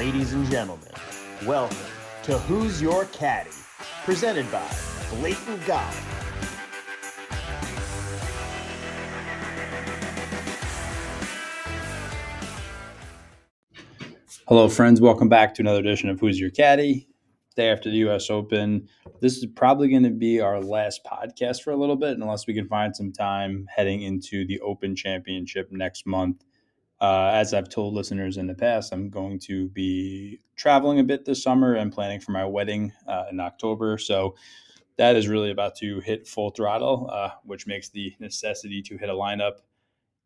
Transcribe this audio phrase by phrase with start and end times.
[0.00, 0.88] Ladies and gentlemen,
[1.44, 1.76] welcome
[2.22, 3.50] to Who's Your Caddy,
[4.06, 4.66] presented by
[5.10, 5.94] Blatant Golf.
[14.48, 15.02] Hello, friends.
[15.02, 17.06] Welcome back to another edition of Who's Your Caddy.
[17.54, 18.30] Day after the U.S.
[18.30, 18.88] Open.
[19.20, 22.54] This is probably going to be our last podcast for a little bit, unless we
[22.54, 26.42] can find some time heading into the Open Championship next month.
[27.00, 31.24] Uh, as I've told listeners in the past, I'm going to be traveling a bit
[31.24, 33.96] this summer and planning for my wedding uh, in October.
[33.96, 34.34] So
[34.98, 39.08] that is really about to hit full throttle, uh, which makes the necessity to hit
[39.08, 39.60] a lineup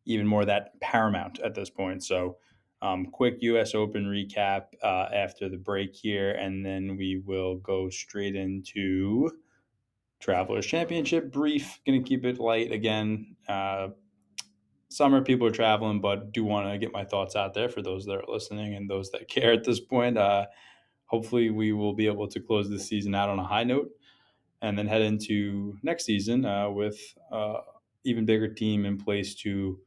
[0.05, 2.03] even more that paramount at this point.
[2.03, 2.37] So
[2.81, 3.73] um, quick U.S.
[3.73, 9.31] Open recap uh, after the break here, and then we will go straight into
[10.19, 11.79] Travelers Championship brief.
[11.85, 13.35] Going to keep it light again.
[14.95, 18.05] Summer people are traveling, but do want to get my thoughts out there for those
[18.05, 20.17] that are listening and those that care at this point.
[20.17, 20.45] Uh,
[21.03, 23.89] hopefully, we will be able to close this season out on a high note,
[24.61, 26.97] and then head into next season uh, with
[27.29, 27.57] uh,
[28.05, 29.77] even bigger team in place to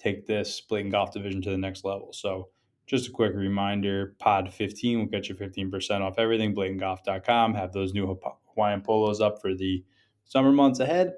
[0.00, 2.12] take this Blatant Golf division to the next level.
[2.12, 2.48] So,
[2.88, 6.56] just a quick reminder Pod 15 will get you 15% off everything.
[6.56, 7.54] BlatantGolf.com.
[7.54, 9.84] Have those new Hawaiian polos up for the
[10.24, 11.12] summer months ahead.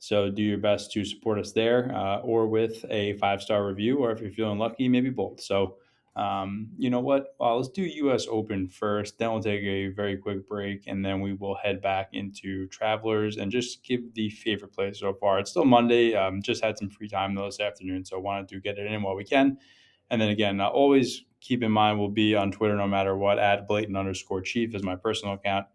[0.00, 3.98] So, do your best to support us there uh, or with a five star review,
[3.98, 5.40] or if you're feeling lucky, maybe both.
[5.40, 5.76] So,
[6.16, 7.34] um, you know what?
[7.38, 8.26] Well, let's do U.S.
[8.28, 9.18] Open first.
[9.18, 13.36] Then we'll take a very quick break, and then we will head back into Travelers
[13.36, 15.38] and just give the favorite play so far.
[15.38, 16.14] It's still Monday.
[16.14, 19.02] Um, just had some free time though this afternoon, so wanted to get it in
[19.02, 19.58] while we can.
[20.10, 23.38] And then again, uh, always keep in mind we'll be on Twitter no matter what.
[23.38, 25.66] At blatant underscore chief is my personal account.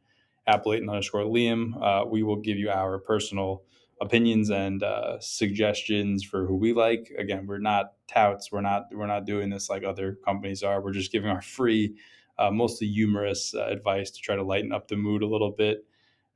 [0.48, 3.64] At blatant underscore Liam, uh, we will give you our personal
[4.02, 7.12] opinions and uh, suggestions for who we like.
[7.18, 8.52] Again, we're not touts.
[8.52, 10.82] We're not we're not doing this like other companies are.
[10.82, 11.96] We're just giving our free,
[12.38, 15.86] uh, mostly humorous uh, advice to try to lighten up the mood a little bit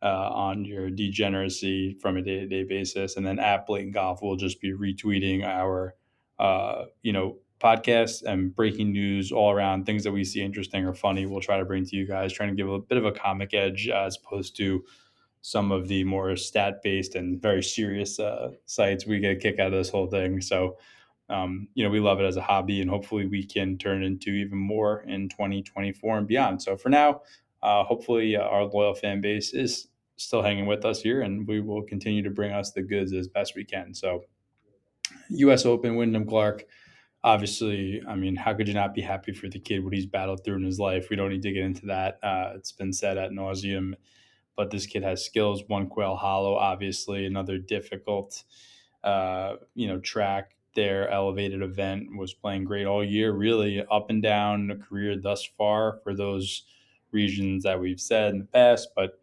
[0.02, 3.18] uh, on your degeneracy from a day to day basis.
[3.18, 5.96] And then at Blatant Golf, we'll just be retweeting our
[6.40, 10.94] uh, you know podcasts and breaking news all around things that we see interesting or
[10.94, 11.26] funny.
[11.26, 13.54] We'll try to bring to you guys, trying to give a bit of a comic
[13.54, 14.84] edge as opposed to
[15.42, 19.60] some of the more stat based and very serious uh, sites, we get a kick
[19.60, 20.42] out of this whole thing.
[20.42, 20.78] So,
[21.30, 24.32] um, you know, we love it as a hobby, and hopefully we can turn into
[24.32, 26.62] even more in 2024 and beyond.
[26.62, 27.22] So, for now,
[27.62, 31.62] uh, hopefully uh, our loyal fan base is still hanging with us here, and we
[31.62, 33.94] will continue to bring us the goods as best we can.
[33.94, 34.24] So,
[35.30, 35.66] U.S.
[35.66, 36.66] Open, Wyndham Clark.
[37.24, 40.44] Obviously, I mean, how could you not be happy for the kid what he's battled
[40.44, 41.10] through in his life?
[41.10, 42.18] We don't need to get into that.
[42.24, 43.94] Uh, it's been said at nauseum
[44.60, 45.64] but this kid has skills.
[45.68, 48.44] One Quail Hollow, obviously, another difficult,
[49.06, 50.52] uh, you know, track.
[50.76, 55.46] Their elevated event was playing great all year, really up and down the career thus
[55.58, 56.64] far for those
[57.14, 58.90] regions that we've said in the past.
[58.98, 59.22] But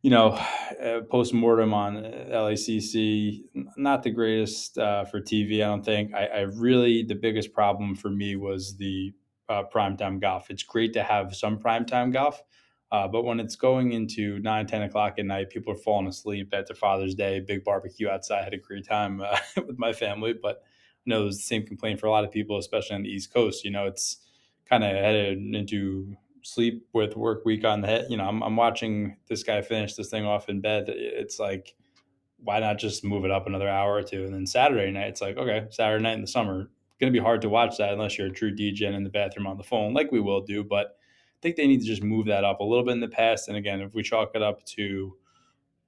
[0.00, 0.28] you know,
[0.82, 3.42] uh, post mortem on LACC,
[3.76, 5.56] not the greatest uh, for TV.
[5.56, 6.14] I don't think.
[6.14, 9.12] I, I, really the biggest problem for me was the
[9.50, 10.48] uh, primetime golf.
[10.48, 12.42] It's great to have some primetime golf,
[12.90, 16.54] uh, but when it's going into 9, 10 o'clock at night, people are falling asleep
[16.54, 18.40] after Father's Day, big barbecue outside.
[18.40, 20.32] I had a great time uh, with my family.
[20.32, 20.62] But
[21.06, 23.10] I know it was the same complaint for a lot of people, especially on the
[23.10, 23.64] East Coast.
[23.64, 24.18] You know, it's
[24.68, 28.06] kind of headed into sleep with work week on the head.
[28.08, 30.84] You know, I'm, I'm watching this guy finish this thing off in bed.
[30.88, 31.74] It's like,
[32.38, 34.24] why not just move it up another hour or two?
[34.24, 36.70] And then Saturday night, it's like, okay, Saturday night in the summer,
[37.00, 39.46] going to be hard to watch that unless you're a true DJ in the bathroom
[39.46, 40.64] on the phone, like we will do.
[40.64, 40.97] But
[41.40, 43.48] think they need to just move that up a little bit in the past.
[43.48, 45.16] And again, if we chalk it up to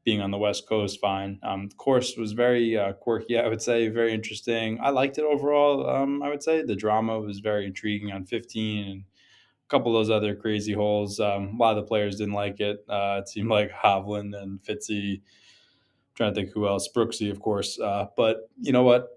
[0.05, 1.39] being on the West Coast, fine.
[1.43, 4.79] Um, the course was very uh, quirky, I would say, very interesting.
[4.83, 5.89] I liked it overall.
[5.89, 10.01] Um, I would say the drama was very intriguing on 15 and a couple of
[10.01, 11.21] those other crazy holes.
[11.21, 12.85] Um, a lot of the players didn't like it.
[12.89, 15.15] Uh, it seemed like Hovland and Fitzy.
[15.17, 15.23] I'm
[16.15, 17.79] trying to think who else, Brooksy, of course.
[17.79, 19.09] Uh, but you know what?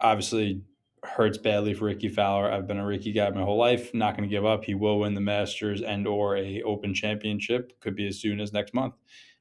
[0.00, 0.60] Obviously,
[1.06, 2.50] hurts badly for Rickie Fowler.
[2.50, 3.94] I've been a Rickie guy my whole life.
[3.94, 4.64] Not going to give up.
[4.64, 7.78] He will win the Masters and or a Open Championship.
[7.80, 8.94] Could be as soon as next month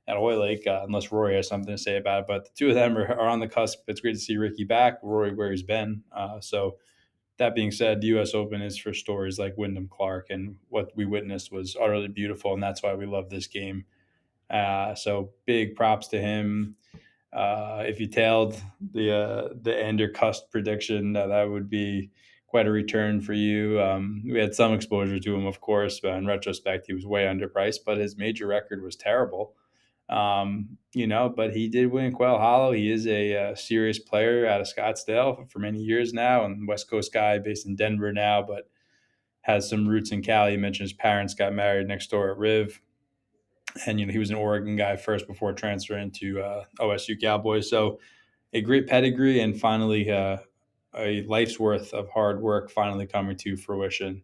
[0.08, 2.26] at Hoylake, uh, unless Rory has something to say about it.
[2.28, 3.80] But the two of them are, are on the cusp.
[3.88, 5.00] It's great to see Rickie back.
[5.02, 6.04] Rory where he's been.
[6.12, 6.78] Uh, so
[7.38, 8.34] that being said, the U.S.
[8.34, 12.64] Open is for stories like Wyndham Clark, and what we witnessed was utterly beautiful, and
[12.64, 13.86] that's why we love this game.
[14.50, 16.76] Uh, so big props to him.
[17.36, 18.56] Uh, if you tailed
[18.94, 22.10] the uh, the Ender Cust prediction, uh, that would be
[22.48, 23.82] quite a return for you.
[23.82, 27.24] Um, we had some exposure to him, of course, but in retrospect, he was way
[27.24, 27.80] underpriced.
[27.86, 29.54] But his major record was terrible.
[30.08, 32.72] Um, you know, but he did win Quail Hollow.
[32.72, 36.68] He is a, a, uh, serious player out of Scottsdale for many years now, and
[36.68, 38.44] West Coast guy based in Denver now.
[38.44, 38.70] But
[39.42, 40.52] has some roots in Cali.
[40.52, 42.82] He mentioned his parents got married next door at Riv.
[43.86, 47.70] And, you know, he was an Oregon guy first before transferring to uh, OSU Cowboys.
[47.70, 48.00] So
[48.54, 50.38] a great pedigree and finally uh,
[50.98, 54.22] a life's worth of hard work finally coming to fruition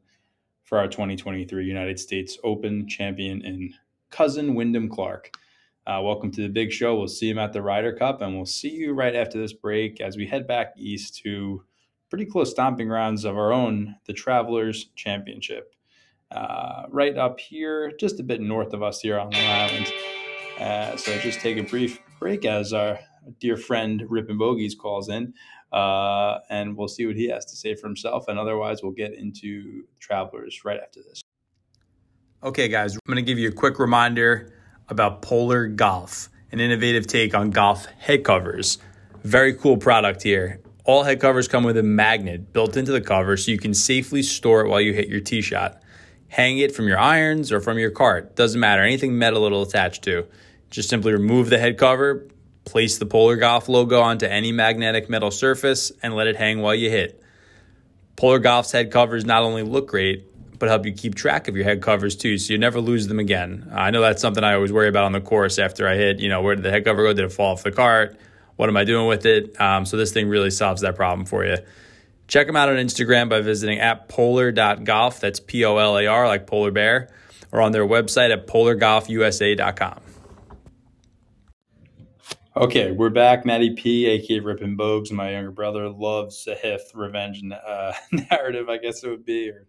[0.64, 3.74] for our 2023 United States Open champion in
[4.10, 5.32] cousin Wyndham Clark.
[5.86, 6.96] Uh, welcome to the big show.
[6.96, 10.00] We'll see him at the Ryder Cup, and we'll see you right after this break
[10.00, 11.64] as we head back east to
[12.10, 15.74] pretty close stomping grounds of our own, the Travelers Championship.
[16.92, 19.94] Right up here, just a bit north of us here on Long Island.
[20.60, 23.00] Uh, so just take a brief break as our
[23.40, 25.34] dear friend Rippin' Bogies calls in
[25.72, 28.28] uh, and we'll see what he has to say for himself.
[28.28, 31.22] And otherwise, we'll get into travelers right after this.
[32.44, 34.54] Okay, guys, I'm going to give you a quick reminder
[34.90, 38.80] about Polar Golf, an innovative take on golf head covers.
[39.24, 40.60] Very cool product here.
[40.84, 44.24] All head covers come with a magnet built into the cover so you can safely
[44.24, 45.81] store it while you hit your tee shot.
[46.32, 48.38] Hang it from your irons or from your cart.
[48.38, 48.82] Doesn't matter.
[48.82, 50.28] Anything metal it'll attach to.
[50.70, 52.30] Just simply remove the head cover,
[52.64, 56.74] Place the Polar Golf logo onto any magnetic metal surface and let it hang while
[56.74, 57.22] you hit.
[58.16, 60.26] Polar Golf's head covers not only look great,
[60.58, 63.20] but help you keep track of your head covers too, so you never lose them
[63.20, 63.70] again.
[63.74, 66.20] I know that's something I always worry about on the course after I hit.
[66.20, 67.12] You know, where did the head cover go?
[67.12, 68.18] Did it fall off the cart?
[68.56, 69.60] What am I doing with it?
[69.60, 71.58] Um, so this thing really solves that problem for you.
[72.32, 75.20] Check them out on Instagram by visiting at polar.golf.
[75.20, 77.10] That's P O L A R, like polar bear,
[77.52, 80.00] or on their website at polargolfusa.com.
[82.56, 83.46] Okay, we're back.
[83.46, 87.92] Matty P, aka Rippin' Bogues, my younger brother, loves the Hith revenge uh,
[88.32, 89.68] narrative, I guess it would be, or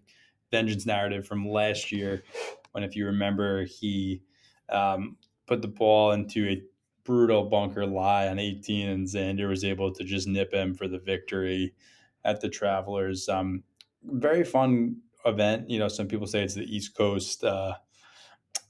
[0.52, 2.22] vengeance narrative from last year,
[2.70, 4.22] when, if you remember, he
[4.68, 5.16] um,
[5.48, 6.62] put the ball into a
[7.02, 11.00] brutal bunker lie on 18, and Xander was able to just nip him for the
[11.00, 11.74] victory
[12.24, 13.28] at the Travelers.
[13.28, 13.62] Um,
[14.04, 15.70] very fun event.
[15.70, 17.44] You know, some people say it's the East Coast.
[17.44, 17.74] Uh,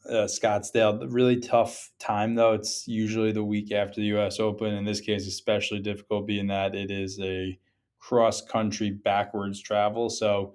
[0.09, 1.07] uh, Scottsdale.
[1.13, 2.53] Really tough time though.
[2.53, 4.41] It's usually the week after the U.S.
[4.41, 4.75] Open.
[4.75, 7.59] In this case, especially difficult, being that it is a
[7.99, 10.11] cross country backwards travel.
[10.11, 10.55] So,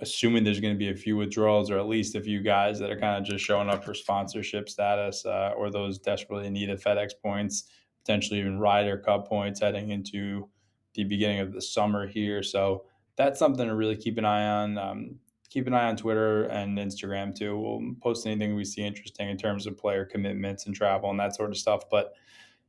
[0.00, 2.90] assuming there's going to be a few withdrawals or at least a few guys that
[2.90, 7.10] are kind of just showing up for sponsorship status uh, or those desperately needed FedEx
[7.20, 7.64] points,
[8.04, 10.48] potentially even Ryder Cup points heading into
[10.94, 12.42] the beginning of the summer here.
[12.42, 12.84] So
[13.16, 14.78] that's something to really keep an eye on.
[14.78, 15.16] Um,
[15.50, 17.58] keep an eye on Twitter and Instagram too.
[17.58, 21.34] We'll post anything we see interesting in terms of player commitments and travel and that
[21.34, 21.84] sort of stuff.
[21.90, 22.12] But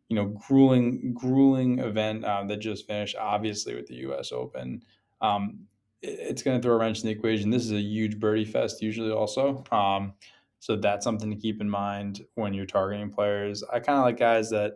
[0.08, 4.32] you know, grueling, grueling event uh, that just finished, obviously with the U.S.
[4.32, 4.82] Open.
[5.22, 5.60] Um,
[6.02, 7.52] it, it's going to throw a wrench in the equation.
[7.52, 9.64] This is a huge birdie fest, usually also.
[9.72, 10.14] Um,
[10.60, 13.64] so that's something to keep in mind when you're targeting players.
[13.72, 14.74] I kind of like guys that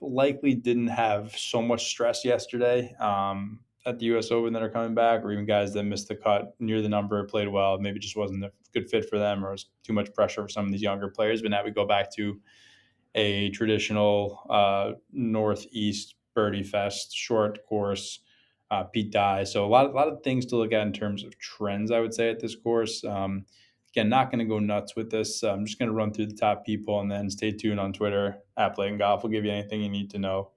[0.00, 2.94] likely didn't have so much stress yesterday.
[2.98, 4.32] Um, at the U.S.
[4.32, 7.22] Open that are coming back, or even guys that missed the cut near the number,
[7.24, 10.42] played well, maybe just wasn't a good fit for them, or was too much pressure
[10.42, 11.40] for some of these younger players.
[11.40, 12.40] But now we go back to
[13.14, 18.20] a traditional uh, Northeast birdie fest, short course,
[18.72, 19.44] uh, Pete Dye.
[19.44, 21.92] So a lot, a lot of things to look at in terms of trends.
[21.92, 23.04] I would say at this course.
[23.04, 23.46] Um,
[23.96, 25.42] again, not going to go nuts with this.
[25.42, 28.36] I'm just going to run through the top people, and then stay tuned on Twitter
[28.56, 29.22] at Blatant Golf.
[29.22, 30.50] We'll give you anything you need to know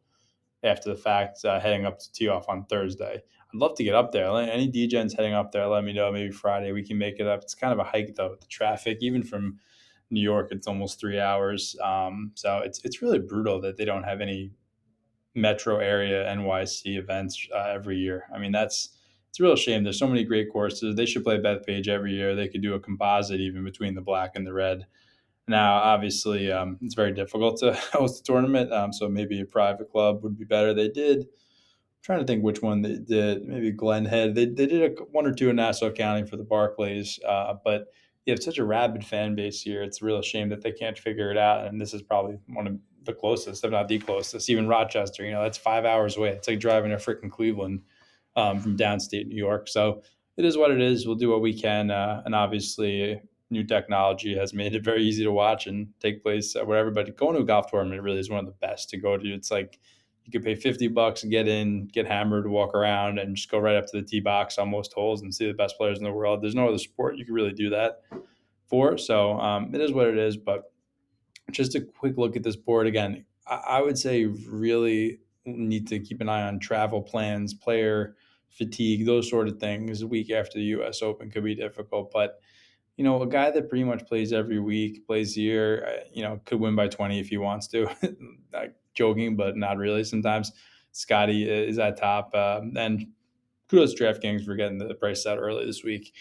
[0.62, 3.16] after the fact, uh, heading up to tee off on Thursday.
[3.16, 4.28] I'd love to get up there.
[4.28, 6.12] Any DJs heading up there, let me know.
[6.12, 7.42] Maybe Friday we can make it up.
[7.42, 8.36] It's kind of a hike though.
[8.40, 9.58] The traffic, even from
[10.12, 11.78] New York, it's almost three hours.
[11.81, 14.52] Um, so it's it's really brutal that they don't have any
[15.34, 18.26] metro area NYC events uh, every year.
[18.36, 18.90] I mean, that's
[19.30, 19.83] it's a real shame.
[19.83, 20.95] There's so many great courses.
[20.95, 22.36] They should play Bethpage every year.
[22.36, 24.86] They could do a composite even between the black and the red.
[25.48, 29.90] Now, obviously, um, it's very difficult to host a tournament, um, so maybe a private
[29.90, 30.74] club would be better.
[30.74, 31.21] They did.
[31.21, 33.48] I'm trying to think which one they did.
[33.48, 34.36] Maybe Glen Head.
[34.36, 37.88] They, they did a, one or two in Nassau County for the Barclays, uh, but
[38.26, 39.81] you have such a rabid fan base here.
[39.81, 41.66] It's a real shame that they can't figure it out.
[41.66, 44.50] And this is probably one of the closest, if not the closest.
[44.50, 46.30] Even Rochester, you know, that's five hours away.
[46.30, 47.81] It's like driving to freaking Cleveland
[48.36, 49.68] um, from downstate New York.
[49.68, 50.02] So
[50.38, 51.06] it is what it is.
[51.06, 55.24] We'll do what we can, uh, and obviously new technology has made it very easy
[55.24, 56.92] to watch and take place wherever.
[56.92, 59.33] But going to a golf tournament really is one of the best to go to.
[59.33, 59.80] It's like
[60.26, 63.57] you could pay 50 bucks and get in, get hammered, walk around, and just go
[63.57, 66.04] right up to the tee box on most holes and see the best players in
[66.04, 66.44] the world.
[66.44, 68.02] There's no other sport you can really do that
[68.68, 68.98] for.
[68.98, 70.38] So um, it is what it is.
[70.38, 70.71] But
[71.52, 76.22] just a quick look at this board again, I would say really need to keep
[76.22, 78.16] an eye on travel plans, player
[78.50, 80.02] fatigue, those sort of things.
[80.02, 81.02] A week after the U.S.
[81.02, 82.40] Open could be difficult, but
[82.98, 86.42] you know, a guy that pretty much plays every week, plays here, uh, you know,
[86.44, 87.88] could win by 20 if he wants to.
[88.54, 90.52] like joking, but not really sometimes.
[90.92, 92.36] Scotty is at top.
[92.36, 93.08] Um, and
[93.69, 96.14] kudos to DraftKings for getting the price set early this week.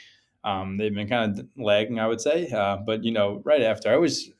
[0.44, 2.48] Um, they've been kind of lagging, I would say.
[2.48, 4.30] Uh, but you know, right after, I always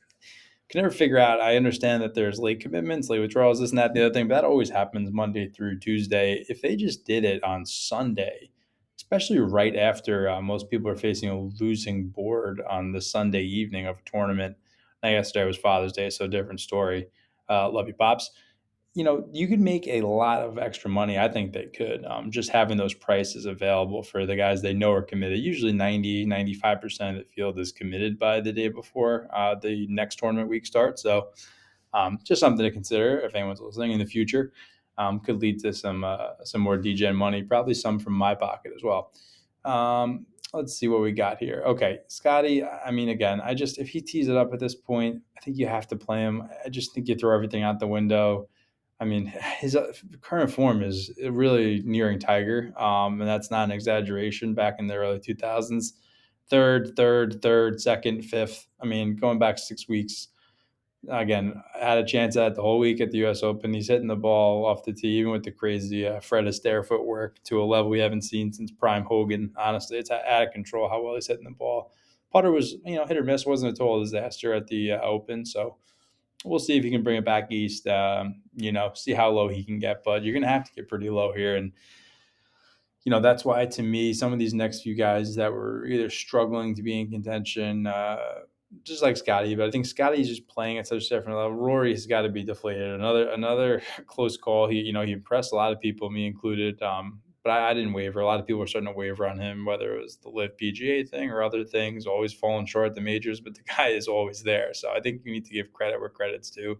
[0.69, 1.41] can never figure out.
[1.41, 4.35] I understand that there's late commitments, late withdrawals, this and that, the other thing, but
[4.35, 6.45] that always happens Monday through Tuesday.
[6.47, 8.51] If they just did it on Sunday,
[8.97, 13.87] especially right after uh, most people are facing a losing board on the Sunday evening
[13.87, 14.55] of a tournament.
[15.01, 17.07] Now, yesterday was Father's Day, so different story.
[17.49, 18.29] Uh, love you, pops
[18.95, 21.19] you know, you could make a lot of extra money.
[21.19, 22.03] I think they could.
[22.05, 25.39] Um, just having those prices available for the guys they know are committed.
[25.39, 30.17] Usually 90, 95% of the field is committed by the day before uh, the next
[30.17, 31.03] tournament week starts.
[31.03, 31.29] So
[31.93, 34.53] um, just something to consider if anyone's listening in the future.
[34.97, 38.73] Um, could lead to some uh, some more DGen money, probably some from my pocket
[38.75, 39.13] as well.
[39.63, 41.63] Um, let's see what we got here.
[41.65, 42.65] Okay, Scotty.
[42.65, 45.57] I mean, again, I just if he tees it up at this point, I think
[45.57, 46.49] you have to play him.
[46.65, 48.49] I just think you throw everything out the window.
[48.99, 49.25] I mean,
[49.59, 49.91] his uh,
[50.21, 54.53] current form is really nearing Tiger, um, and that's not an exaggeration.
[54.53, 55.93] Back in the early 2000s,
[56.49, 58.67] third, third, third, second, fifth.
[58.81, 60.29] I mean, going back six weeks.
[61.09, 63.41] Again, had a chance at the whole week at the U.S.
[63.41, 63.73] Open.
[63.73, 67.41] He's hitting the ball off the tee, even with the crazy uh, Fred Astaire footwork,
[67.45, 69.53] to a level we haven't seen since Prime Hogan.
[69.55, 71.93] Honestly, it's out of control how well he's hitting the ball.
[72.33, 73.45] Putter was, you know, hit or miss.
[73.45, 75.77] wasn't a total disaster at the uh, Open, so
[76.45, 77.87] we'll see if he can bring it back east.
[77.87, 80.73] Um, you know, see how low he can get, but you're going to have to
[80.73, 81.55] get pretty low here.
[81.55, 81.71] And,
[83.03, 86.09] you know, that's why to me, some of these next few guys that were either
[86.09, 88.17] struggling to be in contention, uh,
[88.83, 91.53] just like Scotty, but I think Scotty's just playing at such a different level.
[91.53, 92.91] Rory has got to be deflated.
[92.91, 94.67] Another another close call.
[94.67, 96.81] He you know he impressed a lot of people, me included.
[96.81, 98.19] Um, but I, I, didn't waver.
[98.19, 100.57] A lot of people were starting to waver on him, whether it was the LIV
[100.57, 102.05] PGA thing or other things.
[102.05, 104.73] Always falling short at the majors, but the guy is always there.
[104.73, 106.77] So I think you need to give credit where credit's due.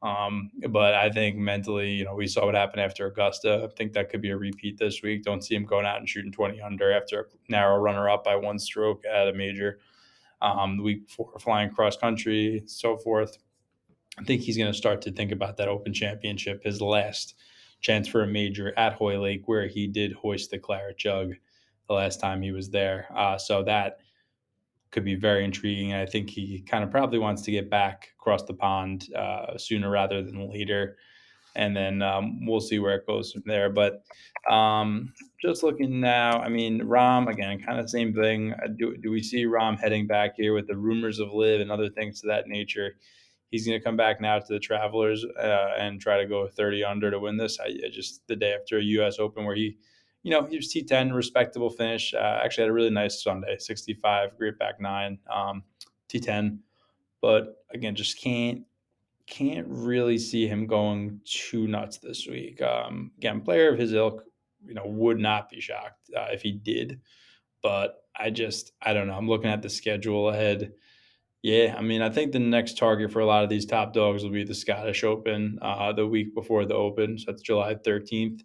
[0.00, 3.68] Um, but I think mentally, you know, we saw what happened after Augusta.
[3.68, 5.24] I think that could be a repeat this week.
[5.24, 8.36] Don't see him going out and shooting 20 under after a narrow runner up by
[8.36, 9.80] one stroke at a major.
[10.40, 13.38] Um, week before flying cross country, so forth.
[14.20, 17.34] I think he's going to start to think about that Open Championship, his last
[17.80, 21.34] chance for a major at Hoylake, where he did hoist the claret jug
[21.88, 23.06] the last time he was there.
[23.16, 23.98] Uh, so that
[24.90, 25.92] could be very intriguing.
[25.92, 29.90] I think he kind of probably wants to get back across the pond uh, sooner
[29.90, 30.96] rather than later.
[31.56, 33.68] And then um, we'll see where it goes from there.
[33.68, 34.02] But
[34.50, 38.52] um, just looking now, I mean, Rahm, again, kind of same thing.
[38.52, 41.72] Uh, do, do we see Rahm heading back here with the rumors of LIV and
[41.72, 42.92] other things to that nature?
[43.50, 46.84] He's going to come back now to the Travelers uh, and try to go 30
[46.84, 47.58] under to win this.
[47.60, 49.18] I, I, just the day after a U.S.
[49.18, 49.76] Open where he,
[50.22, 52.14] you know, he was T10, respectable finish.
[52.14, 55.62] Uh, actually had a really nice Sunday, 65, great back nine, um,
[56.08, 56.58] T10.
[57.20, 58.64] But again, just can't
[59.28, 62.62] can't really see him going too nuts this week.
[62.62, 64.24] Um, again, player of his ilk,
[64.64, 67.00] you know, would not be shocked uh, if he did.
[67.62, 69.14] But I just, I don't know.
[69.14, 70.72] I'm looking at the schedule ahead.
[71.42, 74.24] Yeah, I mean, I think the next target for a lot of these top dogs
[74.24, 77.16] will be the Scottish Open uh, the week before the Open.
[77.16, 78.40] So that's July 13th.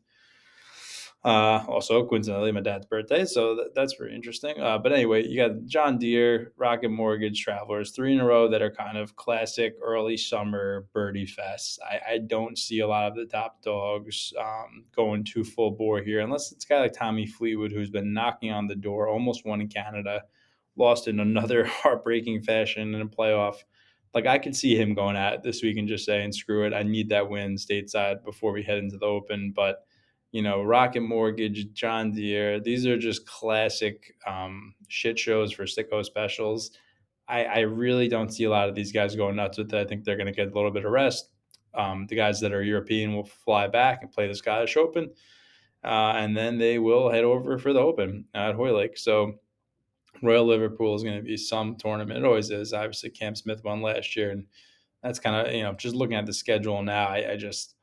[1.26, 4.60] Uh, also, coincidentally, my dad's birthday, so that, that's very interesting.
[4.60, 8.62] Uh, but anyway, you got John Deere, Rocket Mortgage, Travelers, three in a row that
[8.62, 11.80] are kind of classic early summer birdie fests.
[11.82, 16.02] I, I don't see a lot of the top dogs um, going too full bore
[16.02, 19.46] here, unless it's a guy like Tommy Fleetwood, who's been knocking on the door, almost
[19.46, 20.24] won in Canada
[20.75, 23.58] lost in another heartbreaking fashion in a playoff.
[24.13, 26.74] Like I could see him going at it this week and just saying, "Screw it,
[26.74, 29.86] I need that win stateside before we head into the Open." But
[30.34, 36.03] you know, Rocket Mortgage, John Deere, these are just classic um, shit shows for sicko
[36.03, 36.72] specials.
[37.27, 39.80] I, I, really don't see a lot of these guys going nuts with it.
[39.80, 41.30] I think they're going to get a little bit of rest.
[41.75, 45.12] Um, the guys that are European will fly back and play the Scottish Open,
[45.84, 48.98] uh, and then they will head over for the Open at Hoylake.
[48.98, 49.39] So
[50.24, 52.20] Royal Liverpool is going to be some tournament.
[52.20, 52.74] It always is.
[52.74, 54.46] Obviously, Cam Smith won last year, and
[55.03, 57.08] that's kind of you know just looking at the schedule now.
[57.08, 57.75] I, I, just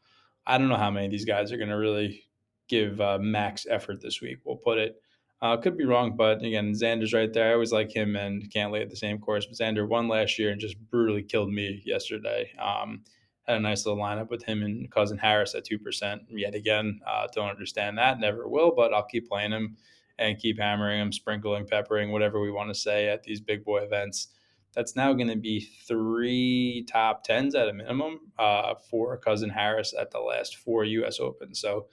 [0.47, 2.25] I don't know how many of these guys are going to really
[2.67, 4.39] give uh, max effort this week.
[4.45, 4.97] We'll put it.
[5.43, 7.51] Uh, could be wrong, but again, Xander's right there.
[7.51, 9.47] I always like him and Cantlay at the same course.
[9.47, 12.51] But Xander won last year and just brutally killed me yesterday.
[12.59, 13.05] Um,
[13.47, 16.23] had a nice little lineup with him and cousin Harris at two percent.
[16.31, 18.19] Yet again, uh, don't understand that.
[18.19, 19.77] Never will, but I'll keep playing him
[20.21, 23.79] and keep hammering them, sprinkling, peppering, whatever we want to say at these big boy
[23.79, 24.29] events.
[24.75, 29.95] That's now going to be three top tens at a minimum uh, for cousin Harris
[29.99, 31.19] at the last four U.S.
[31.19, 31.55] Open.
[31.55, 31.87] So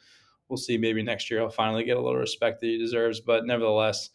[0.48, 0.78] we'll see.
[0.78, 3.20] Maybe next year he'll finally get a little respect that he deserves.
[3.20, 4.12] But nevertheless,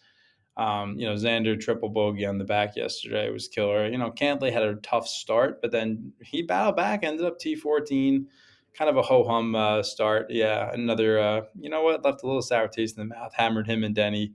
[0.57, 3.89] um, you know, Xander triple bogey on the back yesterday was killer.
[3.89, 8.27] You know, Cantlay had a tough start, but then he battled back, ended up T14
[8.77, 10.27] kind of a ho hum uh, start.
[10.31, 11.19] Yeah, another.
[11.19, 12.05] Uh, you know what?
[12.05, 13.33] Left a little sour taste in the mouth.
[13.35, 14.33] Hammered him and Denny.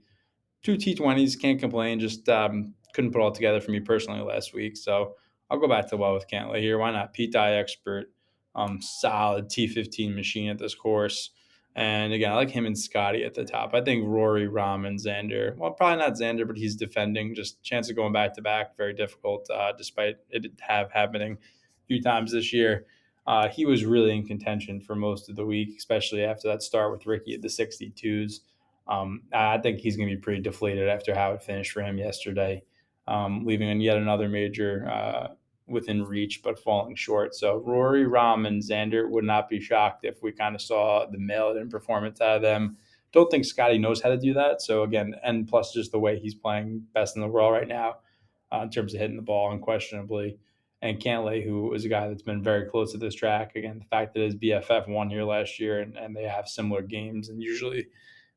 [0.62, 2.00] two T20s, can't complain.
[2.00, 4.76] Just um, couldn't put all together for me personally last week.
[4.76, 5.14] So
[5.50, 6.78] I'll go back to well with Cantlay here.
[6.78, 7.12] Why not?
[7.12, 8.06] Pete Dye expert,
[8.54, 11.30] um, solid T15 machine at this course.
[11.76, 13.72] And again, I like him and Scotty at the top.
[13.72, 15.56] I think Rory, Rahm, and Xander.
[15.56, 17.36] Well, probably not Xander, but he's defending.
[17.36, 21.86] Just chance of going back to back, very difficult, uh, despite it have happening a
[21.86, 22.86] few times this year.
[23.28, 26.90] Uh, he was really in contention for most of the week, especially after that start
[26.90, 28.40] with Rickie at the 62s.
[28.86, 31.98] Um, I think he's going to be pretty deflated after how it finished for him
[31.98, 32.62] yesterday,
[33.06, 35.28] um, leaving in yet another major uh,
[35.66, 37.34] within reach, but falling short.
[37.34, 41.18] So Rory, Rahm, and Xander would not be shocked if we kind of saw the
[41.18, 42.78] mail-in performance out of them.
[43.12, 44.62] Don't think Scotty knows how to do that.
[44.62, 47.96] So again, and plus just the way he's playing best in the world right now
[48.50, 50.38] uh, in terms of hitting the ball unquestionably.
[50.80, 53.56] And Cantlay, who is a guy that's been very close to this track.
[53.56, 56.82] Again, the fact that his BFF won here last year and, and they have similar
[56.82, 57.88] games and usually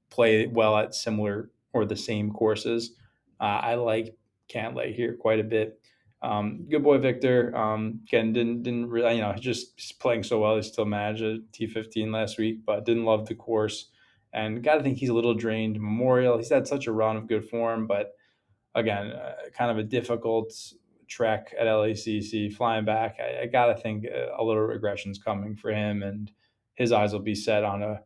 [0.09, 2.95] play well at similar or the same courses.
[3.39, 4.15] Uh, I like
[4.51, 5.79] Cantlay here quite a bit.
[6.23, 7.55] Um, good boy Victor.
[7.55, 10.55] Um, again, didn't didn't really you know just playing so well.
[10.55, 13.89] He still managed a T15 last week, but didn't love the course.
[14.33, 15.79] And got to think he's a little drained.
[15.79, 18.13] Memorial, he's had such a run of good form, but
[18.75, 20.53] again, uh, kind of a difficult
[21.11, 22.53] trek at LACC.
[22.53, 26.31] Flying back, I, I got to think a little regression's coming for him, and
[26.75, 28.01] his eyes will be set on a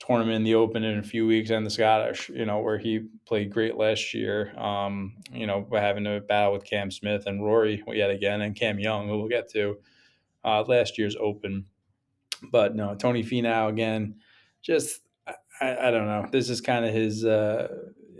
[0.00, 3.06] tournament in the Open in a few weeks and the Scottish, you know, where he
[3.26, 4.58] played great last year.
[4.58, 8.78] Um, you know, having to battle with Cam Smith and Rory yet again, and Cam
[8.78, 9.76] Young, who we'll get to
[10.44, 11.66] uh, last year's Open.
[12.50, 14.16] But no, Tony Finau again,
[14.62, 15.02] just
[15.60, 16.26] I, I don't know.
[16.32, 17.68] This is kind of his uh,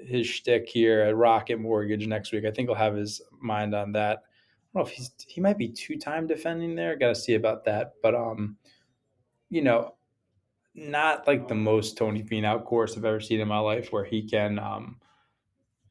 [0.06, 2.44] his shtick here at Rocket Mortgage next week.
[2.44, 4.18] I think he'll have his mind on that.
[4.74, 6.96] I don't know if he's he might be two time defending there.
[6.96, 7.94] Got to see about that.
[8.02, 8.56] But um,
[9.50, 9.94] you know,
[10.74, 14.22] not like the most Tony Finau course I've ever seen in my life, where he
[14.22, 14.96] can um,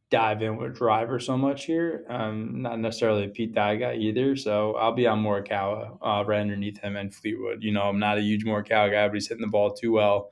[0.10, 2.06] dive in with driver so much here.
[2.10, 6.41] Um, not necessarily a Pete Dye guy either, so I'll be on Morikawa uh, right
[6.41, 7.63] underneath him and Fleetwood.
[7.63, 10.32] You know, I'm not a huge Morikawa guy, but he's hitting the ball too well.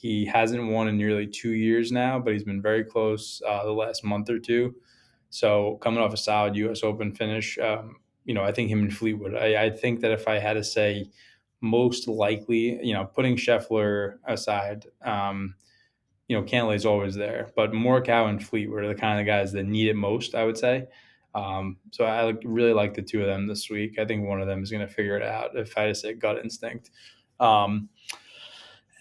[0.00, 3.72] He hasn't won in nearly two years now, but he's been very close uh, the
[3.72, 4.74] last month or two.
[5.30, 6.82] So coming off a solid U.S.
[6.82, 9.34] Open finish, um, you know, I think him and Fleetwood.
[9.34, 11.06] I, I think that if I had to say
[11.62, 15.54] most likely, you know, putting Scheffler aside, um,
[16.28, 19.64] you know, Cantlay's always there, but Morikawa and Fleetwood are the kind of guys that
[19.64, 20.88] need it most, I would say.
[21.34, 23.98] Um, so I really like the two of them this week.
[23.98, 25.56] I think one of them is going to figure it out.
[25.56, 26.90] If I to say gut instinct,
[27.40, 27.88] um,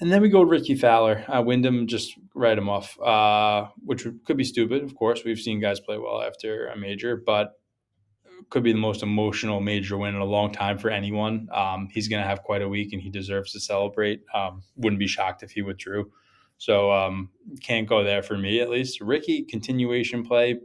[0.01, 1.23] and then we go Rickie Fowler.
[1.27, 4.83] Uh, Wyndham just write him off, uh, which could be stupid.
[4.83, 7.53] Of course, we've seen guys play well after a major, but
[8.49, 11.47] could be the most emotional major win in a long time for anyone.
[11.53, 14.21] Um, he's going to have quite a week, and he deserves to celebrate.
[14.33, 16.11] Um, wouldn't be shocked if he withdrew.
[16.57, 17.29] So um,
[17.61, 19.01] can't go there for me at least.
[19.01, 20.59] Rickie continuation play.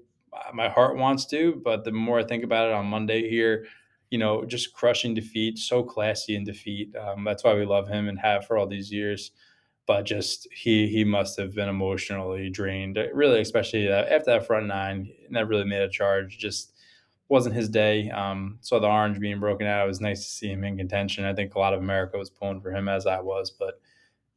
[0.53, 3.67] My heart wants to, but the more I think about it on Monday here,
[4.11, 6.95] you know, just crushing defeat, so classy in defeat.
[6.97, 9.31] Um, that's why we love him and have for all these years.
[9.87, 15.11] But just he he must have been emotionally drained, really, especially after that front nine.
[15.31, 16.39] Never really made a charge.
[16.39, 16.73] Just
[17.29, 18.11] wasn't his day.
[18.11, 19.85] Um, saw the orange being broken out.
[19.85, 21.25] It was nice to see him in contention.
[21.25, 23.81] I think a lot of America was pulling for him as I was, but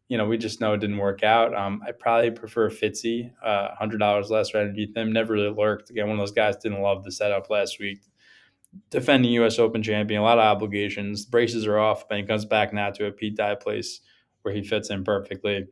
[0.08, 1.56] you know, we just know it didn't work out.
[1.56, 5.12] Um, I probably prefer Fitzy, uh, hundred dollars less right underneath him.
[5.12, 5.90] Never really lurked.
[5.90, 8.02] Again, one of those guys didn't love the setup last week.
[8.90, 9.60] Defending U.S.
[9.60, 11.26] Open champion, a lot of obligations.
[11.26, 14.02] Braces are off, but he comes back now to a Pete Dye place
[14.44, 15.68] where he fits in perfectly.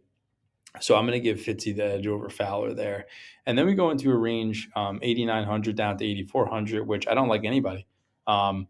[0.80, 3.08] So I'm going to give Fitzy the edge over Fowler there.
[3.46, 7.28] And then we go into a range um, 8,900 down to 8,400, which I don't
[7.28, 7.86] like anybody,
[8.26, 8.68] um,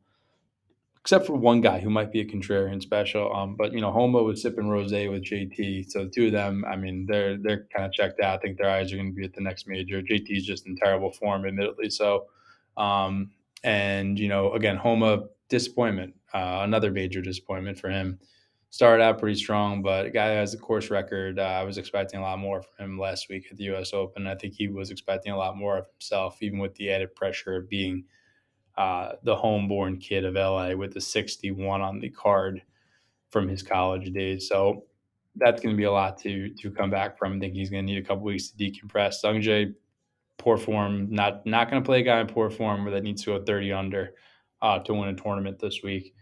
[1.00, 3.32] except for one guy who might be a contrarian special.
[3.34, 5.92] Um, but, you know, Homa was sipping rose with JT.
[5.92, 8.40] So two of them, I mean, they're they're kind of checked out.
[8.40, 10.02] I think their eyes are going to be at the next major.
[10.02, 11.92] JT is just in terrible form, admittedly.
[11.92, 12.28] So,
[12.78, 13.30] um,
[13.64, 18.20] and, you know, again, Homa, disappointment, uh, another major disappointment for him
[18.72, 22.22] started out pretty strong, but a guy has a course record, uh, I was expecting
[22.22, 23.94] a lot more from him last week at the U.S.
[23.94, 24.26] Open.
[24.28, 27.58] I think he was expecting a lot more of himself, even with the added pressure
[27.58, 28.06] of being
[28.78, 32.62] uh, the homeborn kid of LA with the 61 on the card
[33.30, 34.48] from his college days.
[34.48, 34.86] So
[35.36, 37.38] that's going to be a lot to to come back from.
[37.38, 39.16] I think he's going to need a couple weeks to decompress.
[39.24, 39.74] Sungjae,
[40.42, 43.24] poor form, not not going to play a guy in poor form where that needs
[43.24, 44.14] to go 30 under
[44.62, 46.14] uh, to win a tournament this week.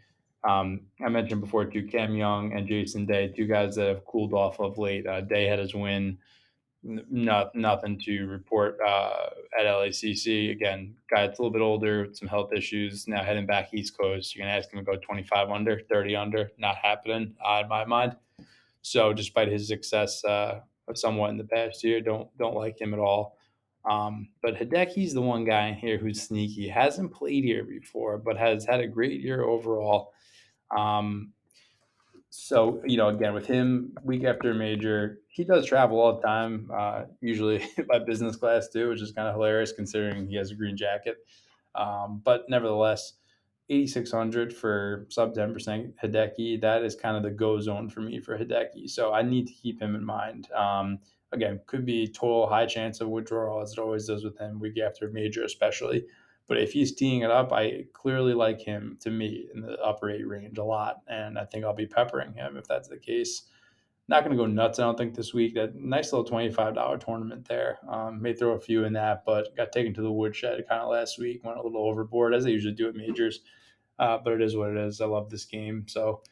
[0.47, 4.33] Um, I mentioned before too, Cam Young and Jason Day, two guys that have cooled
[4.33, 5.07] off of late.
[5.07, 6.17] Uh, Day had his win,
[6.83, 10.51] not nothing to report uh, at LACC.
[10.51, 13.07] Again, guy that's a little bit older, some health issues.
[13.07, 16.51] Now heading back East Coast, you're gonna ask him to go 25 under, 30 under,
[16.57, 18.15] not happening uh, in my mind.
[18.81, 20.59] So, despite his success uh,
[20.93, 23.38] somewhat in the past year, don't don't like him at all.
[23.89, 26.67] Um, but Hideki's the one guy in here who's sneaky.
[26.67, 30.13] Hasn't played here before, but has had a great year overall.
[30.75, 31.33] Um,
[32.29, 36.69] so you know, again with him, week after major, he does travel all the time.
[36.71, 40.55] Uh, usually by business class too, which is kind of hilarious considering he has a
[40.55, 41.17] green jacket.
[41.73, 43.13] Um, but nevertheless,
[43.69, 46.61] 8600 for sub 10% Hideki.
[46.61, 48.89] That is kind of the go zone for me for Hideki.
[48.89, 50.51] So I need to keep him in mind.
[50.51, 50.99] Um,
[51.31, 54.79] again, could be total high chance of withdrawal as it always does with him week
[54.79, 56.05] after major, especially.
[56.47, 60.09] But if he's teeing it up, I clearly like him to me in the upper
[60.09, 61.01] eight range a lot.
[61.07, 63.43] And I think I'll be peppering him if that's the case.
[64.07, 65.53] Not going to go nuts, I don't think, this week.
[65.53, 67.77] That nice little $25 tournament there.
[67.87, 70.89] Um, may throw a few in that, but got taken to the woodshed kind of
[70.89, 71.43] last week.
[71.43, 73.41] Went a little overboard, as I usually do at majors.
[73.99, 75.01] Uh, but it is what it is.
[75.01, 75.85] I love this game.
[75.87, 76.23] So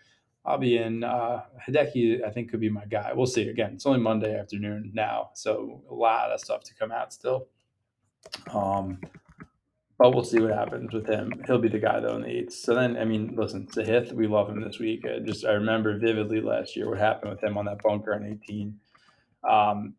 [0.47, 1.03] I'll be in.
[1.03, 3.11] Uh, Hideki, I think, could be my guy.
[3.13, 3.49] We'll see.
[3.49, 5.31] Again, it's only Monday afternoon now.
[5.33, 7.47] So a lot of stuff to come out still.
[8.53, 8.99] Um,
[9.97, 11.31] but we'll see what happens with him.
[11.45, 12.63] He'll be the guy though in the eights.
[12.63, 15.05] So then, I mean, listen, Sahith, we love him this week.
[15.05, 18.25] I just I remember vividly last year what happened with him on that bunker on
[18.25, 18.79] 18.
[19.49, 19.95] Um,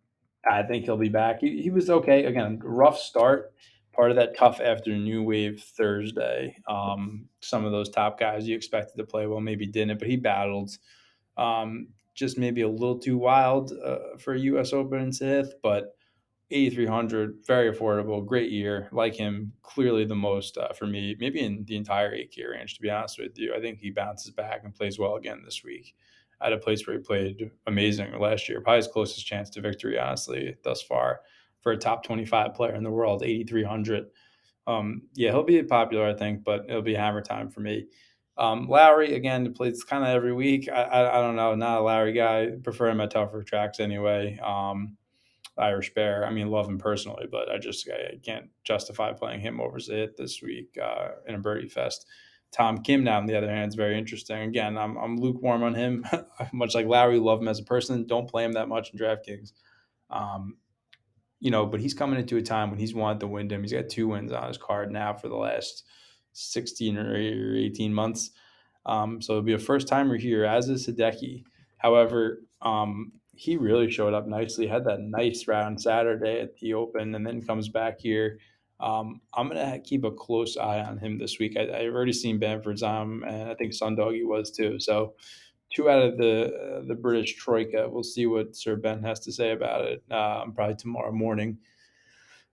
[0.48, 1.40] I think he'll be back.
[1.40, 2.24] He, he was okay.
[2.24, 3.52] Again, rough start.
[3.98, 6.56] Part of that tough after New Wave Thursday.
[6.68, 10.14] Um, some of those top guys you expected to play well maybe didn't, but he
[10.14, 10.70] battled.
[11.36, 14.72] Um, just maybe a little too wild uh, for U.S.
[14.72, 15.96] Open and Sahith, but
[16.52, 21.64] 8300 very affordable great year like him clearly the most uh, for me maybe in
[21.66, 24.74] the entire 8k range to be honest with you i think he bounces back and
[24.74, 25.94] plays well again this week
[26.40, 29.98] at a place where he played amazing last year probably his closest chance to victory
[29.98, 31.20] honestly thus far
[31.62, 34.06] for a top 25 player in the world 8300
[34.66, 37.86] um, yeah he'll be popular i think but it'll be hammer time for me
[38.38, 40.68] um, Lowry again plays kind of every week.
[40.72, 42.50] I, I, I don't know, not a Lowry guy.
[42.62, 44.38] Prefer him at tougher tracks anyway.
[44.38, 44.96] Um,
[45.58, 46.24] Irish Bear.
[46.24, 50.16] I mean, love him personally, but I just I can't justify playing him over Zayt
[50.16, 52.06] this week uh, in a birdie fest.
[52.50, 54.42] Tom Kim, now on the other hand, is very interesting.
[54.42, 56.06] Again, I'm, I'm lukewarm on him,
[56.52, 57.18] much like Lowry.
[57.18, 58.06] Love him as a person.
[58.06, 59.52] Don't play him that much in DraftKings.
[60.10, 60.56] Um,
[61.40, 63.62] you know, but he's coming into a time when he's wanted to win him.
[63.62, 65.84] He's got two wins on his card now for the last
[66.32, 68.30] 16 or 18 months.
[68.86, 71.44] Um, so it'll be a first timer here, as is Hideki.
[71.76, 74.66] However, um, he really showed up nicely.
[74.66, 78.38] Had that nice round Saturday at the Open, and then comes back here.
[78.80, 81.56] Um, I'm gonna keep a close eye on him this week.
[81.56, 84.80] I, have already seen Bamford's on, and I think Sundoggy was too.
[84.80, 85.14] So,
[85.74, 87.88] two out of the uh, the British troika.
[87.88, 90.02] We'll see what Sir Ben has to say about it.
[90.12, 91.58] Um, probably tomorrow morning.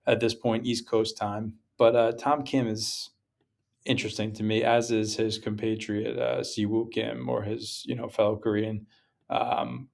[0.07, 1.53] At this point, East Coast time.
[1.77, 3.09] But uh, Tom Kim is
[3.85, 8.35] interesting to me, as is his compatriot uh, Siwoo Kim or his you know fellow
[8.35, 8.85] Korean.
[9.29, 9.89] Um,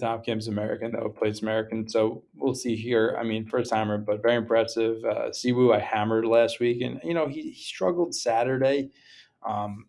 [0.00, 1.88] Tom Kim's American, though, plays American.
[1.88, 3.16] So we'll see here.
[3.20, 5.04] I mean, first timer, but very impressive.
[5.04, 8.90] Uh, Siwoo, I hammered last week, and, you know, he, he struggled Saturday,
[9.46, 9.86] um,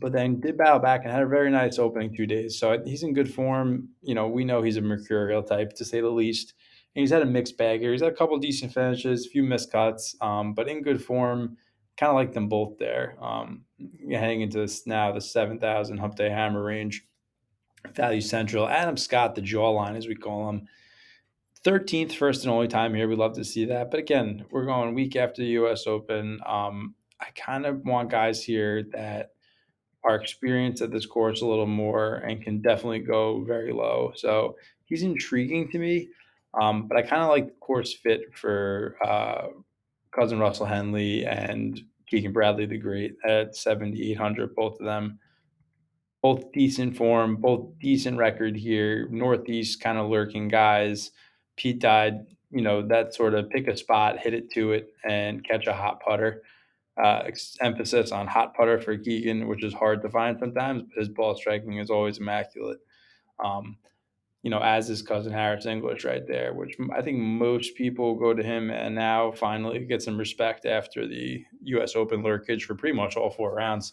[0.00, 2.58] but then did battle back and had a very nice opening two days.
[2.58, 3.88] So he's in good form.
[4.02, 6.54] You know, we know he's a mercurial type, to say the least.
[6.94, 7.92] And he's had a mixed bag here.
[7.92, 11.56] He's had a couple decent finishes, a few miscuts, um, but in good form.
[11.96, 13.16] Kind of like them both there.
[13.20, 13.64] Um,
[14.10, 17.04] heading into this now, the 7,000 Hump Day Hammer range.
[17.94, 18.68] Value Central.
[18.68, 20.68] Adam Scott, the jawline, as we call him.
[21.64, 23.08] 13th, first and only time here.
[23.08, 23.90] We'd love to see that.
[23.90, 26.40] But again, we're going week after the US Open.
[26.46, 29.32] Um, I kind of want guys here that
[30.08, 34.12] are experienced at this course a little more and can definitely go very low.
[34.16, 36.08] So he's intriguing to me.
[36.60, 39.48] Um, but I kind of like the course fit for uh,
[40.12, 45.18] cousin Russell Henley and Keegan Bradley the Great at 7,800, both of them
[46.22, 49.08] both decent form, both decent record here.
[49.10, 51.12] Northeast kind of lurking guys.
[51.56, 55.44] Pete Dye, you know, that sort of pick a spot, hit it to it, and
[55.44, 56.42] catch a hot putter.
[57.02, 57.30] Uh,
[57.60, 61.36] emphasis on hot putter for Keegan, which is hard to find sometimes, but his ball
[61.36, 62.78] striking is always immaculate.
[63.42, 63.76] Um,
[64.42, 68.34] you know, as his cousin Harris English right there, which I think most people go
[68.34, 71.94] to him and now finally get some respect after the U.S.
[71.94, 73.92] Open lurkage for pretty much all four rounds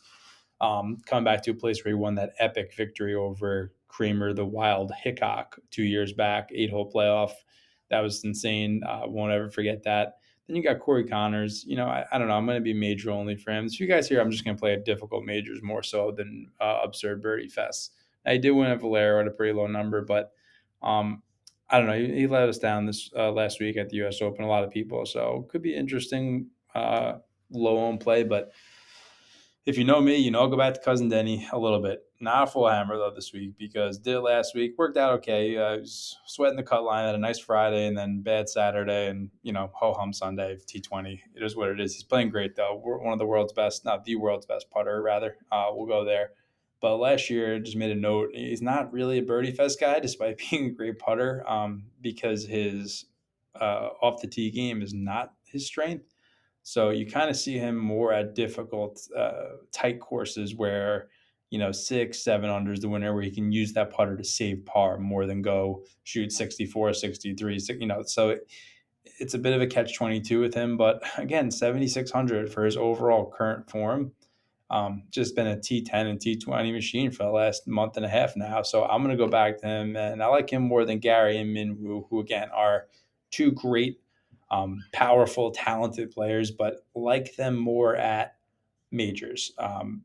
[0.62, 4.46] um, coming back to a place where he won that epic victory over Kramer, the
[4.46, 7.32] Wild Hickok, two years back, eight hole playoff.
[7.90, 8.82] That was insane.
[8.88, 10.18] Uh, won't ever forget that.
[10.48, 11.66] Then you got Corey Conners.
[11.66, 12.36] You know, I, I don't know.
[12.36, 13.68] I'm going to be major only for him.
[13.68, 16.80] So you guys here, I'm just going to play difficult majors more so than uh,
[16.84, 17.90] absurd birdie fests.
[18.26, 20.32] I did win at Valero at a pretty low number, but
[20.82, 21.22] um,
[21.70, 21.98] I don't know.
[21.98, 24.22] He, he, let us down this uh, last week at the U.S.
[24.22, 24.44] Open.
[24.44, 26.48] A lot of people, so could be interesting.
[26.74, 27.20] Uh,
[27.52, 28.52] low on play, but
[29.66, 32.05] if you know me, you know I'll go back to cousin Denny a little bit.
[32.20, 35.58] Not a full hammer though this week because did it last week, worked out okay.
[35.58, 39.30] I was sweating the cut line, had a nice Friday and then bad Saturday, and
[39.44, 41.22] you know ho hum Sunday T twenty.
[41.36, 41.94] It is what it is.
[41.94, 42.82] He's playing great though.
[42.82, 45.38] We're one of the world's best, not the world's best putter, rather.
[45.52, 46.32] Uh, we'll go there.
[46.80, 48.30] But last year, just made a note.
[48.34, 53.06] He's not really a birdie fest guy, despite being a great putter, um, because his
[53.60, 56.14] uh, off the tee game is not his strength.
[56.64, 61.10] So you kind of see him more at difficult, uh, tight courses where,
[61.56, 64.26] you know, six, seven under is the winner, where he can use that putter to
[64.26, 68.04] save par more than go shoot 64, 63, you know.
[68.04, 68.52] So it,
[69.22, 70.76] it's a bit of a catch 22 with him.
[70.76, 74.12] But again, 7,600 for his overall current form.
[74.70, 78.36] Um, just been a T10 and T20 machine for the last month and a half
[78.36, 78.62] now.
[78.62, 79.96] So I'm going to go back to him.
[79.96, 82.88] And I like him more than Gary and Minwoo, who, again, are
[83.32, 84.02] two great
[84.52, 88.36] um, powerful, talented players, but like them more at
[88.92, 90.02] majors um,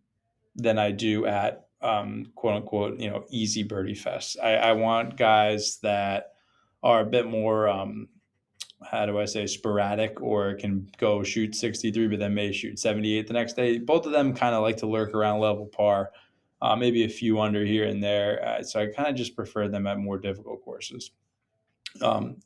[0.57, 4.37] than I do at um, quote unquote, you know, easy birdie fest.
[4.43, 6.33] I, I want guys that
[6.83, 8.09] are a bit more, um,
[8.83, 13.27] how do I say, sporadic or can go shoot 63, but then may shoot 78
[13.27, 13.79] the next day.
[13.79, 16.11] Both of them kind of like to lurk around level par,
[16.63, 18.45] uh, maybe a few under here and there.
[18.47, 21.13] Uh, so I kind of just prefer them at more difficult courses.
[22.03, 22.37] Um,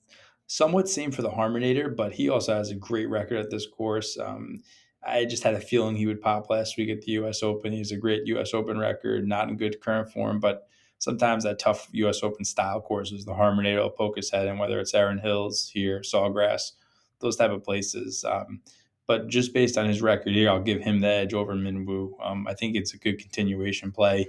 [0.47, 4.19] somewhat same for the Harmonator, but he also has a great record at this course.
[4.19, 4.63] Um,
[5.07, 7.43] I just had a feeling he would pop last week at the U.S.
[7.43, 7.73] Open.
[7.73, 8.55] He's a great U.S.
[8.55, 12.23] Open record, not in good current form, but sometimes that tough U.S.
[12.23, 16.73] Open style courses, the Harmonator will poke head and whether it's Erin Hills here, Sawgrass,
[17.21, 18.25] those type of places.
[18.25, 18.61] Um,
[19.07, 22.13] but just based on his record here, I'll give him the edge over Minwoo.
[22.23, 24.29] Um, I think it's a good continuation play,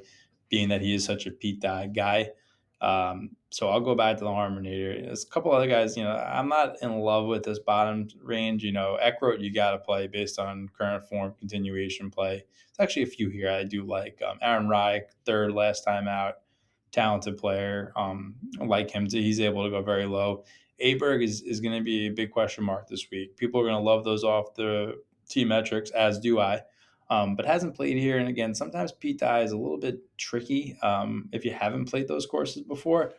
[0.49, 2.31] being that he is such a Pete Dye guy.
[2.81, 5.05] Um, so I'll go back to the Harmonator.
[5.05, 8.63] There's a couple other guys, you know, I'm not in love with this bottom range.
[8.63, 12.43] You know, Eckroat, you got to play based on current form, continuation play.
[12.69, 14.21] It's actually a few here I do like.
[14.27, 16.35] Um, Aaron Rai, third last time out,
[16.91, 17.93] talented player.
[17.95, 19.07] Um, like him.
[19.09, 20.43] He's able to go very low.
[20.83, 23.37] Aberg is, is going to be a big question mark this week.
[23.37, 26.61] People are going to love those off the T metrics, as do I
[27.09, 28.17] um, but hasn't played here.
[28.17, 32.25] And again, sometimes Dye is a little bit tricky um, if you haven't played those
[32.25, 33.13] courses before.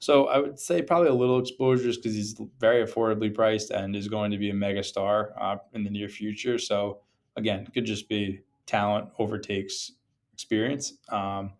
[0.00, 3.96] So I would say probably a little exposure just because he's very affordably priced and
[3.96, 6.58] is going to be a mega star uh, in the near future.
[6.58, 7.00] So
[7.36, 9.92] again, could just be talent overtakes
[10.32, 10.94] experience.
[11.08, 11.52] Um,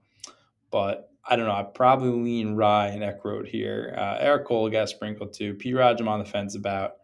[0.71, 1.53] but I don't know.
[1.53, 3.95] I probably lean Rai and Eckroat here.
[3.99, 5.55] Uh, Eric Cole got sprinkled too.
[5.55, 5.75] P.
[5.75, 6.97] Raj, I'm on the fence about.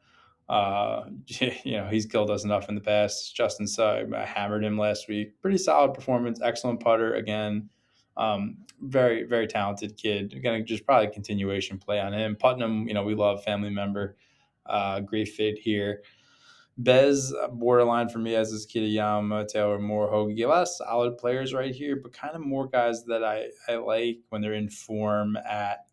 [0.48, 1.04] Uh,
[1.64, 3.34] you know, he's killed us enough in the past.
[3.34, 5.40] Justin Suh, I hammered him last week.
[5.40, 7.68] Pretty solid performance, excellent putter again.
[8.16, 10.40] Um, very, very talented kid.
[10.42, 12.36] Gonna just probably continuation play on him.
[12.36, 14.16] Putnam, you know, we love family member.
[14.66, 16.02] Uh, great fit here.
[16.76, 20.40] Bez, borderline for me as this Kitayama, Taylor Moore, Hoge.
[20.40, 23.76] A lot of solid players right here, but kind of more guys that I, I
[23.76, 25.86] like when they're in form at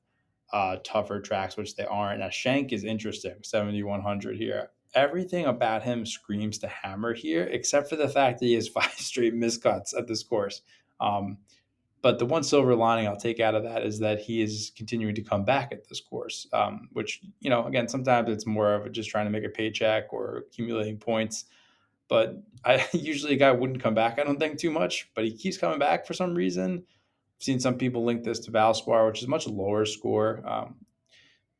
[0.53, 2.19] uh, tougher tracks, which they aren't.
[2.19, 4.71] Now, Schenk is interesting, 7,100 here.
[4.93, 8.91] Everything about him screams to hammer here, except for the fact that he has five
[8.93, 10.61] straight miscuts at this course.
[10.99, 11.37] Um,
[12.01, 15.15] but the one silver lining I'll take out of that is that he is continuing
[15.15, 18.91] to come back at this course, um, which, you know, again, sometimes it's more of
[18.91, 21.45] just trying to make a paycheck or accumulating points.
[22.07, 25.31] But I usually a guy wouldn't come back, I don't think, too much, but he
[25.31, 26.83] keeps coming back for some reason
[27.41, 30.41] seen some people link this to Valspar, which is much lower score.
[30.47, 30.75] Um,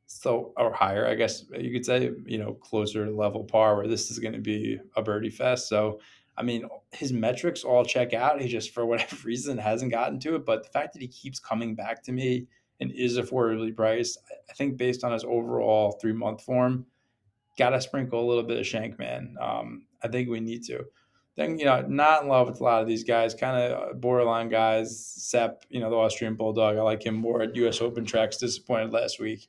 [0.06, 3.88] so or higher, I guess you could say, you know, closer to level par where
[3.88, 5.68] this is going to be a birdie fest.
[5.70, 6.00] So,
[6.38, 8.42] I mean, his metrics all check out.
[8.42, 10.46] He just, for whatever reason, hasn't gotten to it.
[10.46, 12.48] But the fact that he keeps coming back to me
[12.80, 16.86] and is affordably priced, I think based on his overall three month form,
[17.58, 19.36] got to sprinkle a little bit of Schenk, man.
[19.40, 20.86] Um, I think we need to
[21.42, 24.50] then you know not in love with a lot of these guys, kind of borderline
[24.50, 25.06] guys.
[25.06, 27.82] Sepp, you know the Austrian Bulldog, I like him more at U.S.
[27.82, 28.38] Open tracks.
[28.38, 29.48] Disappointed last week,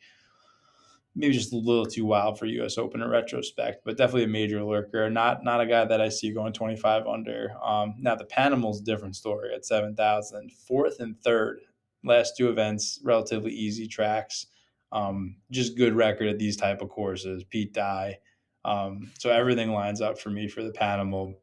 [1.14, 2.78] maybe just a little too wild for U.S.
[2.78, 5.10] Open in retrospect, but definitely a major lurker.
[5.10, 7.54] Not not a guy that I see going 25 under.
[7.62, 11.60] Um, now the Panamal's different story at 7,000, fourth and third.
[12.04, 14.46] Last two events, relatively easy tracks.
[14.90, 17.44] Um, just good record at these type of courses.
[17.44, 18.18] Pete Dye.
[18.64, 21.34] Um, so everything lines up for me for the Panamal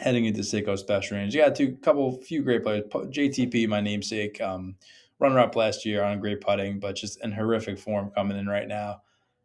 [0.00, 1.34] heading into Seiko's best range.
[1.34, 2.84] You got two couple few great players.
[2.90, 4.76] JTP, my namesake, um,
[5.18, 8.66] runner up last year on great putting, but just in horrific form coming in right
[8.66, 9.02] now.